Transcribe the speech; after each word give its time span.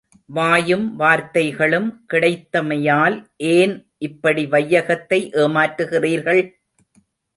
வாயும் 0.29 0.99
வார்த்தைகளும் 0.99 1.89
கிடைத்தமையால் 2.13 3.17
ஏன் 3.51 3.75
இப்படி 3.97 4.45
வையகத்தை 4.45 5.19
ஏமாற்றுகிறீர்கள்? 5.43 6.43